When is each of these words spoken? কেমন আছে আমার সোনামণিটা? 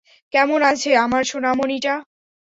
কেমন 0.33 0.59
আছে 0.71 0.89
আমার 0.97 1.23
সোনামণিটা? 1.23 1.93